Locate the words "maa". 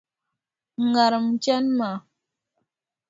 1.79-1.97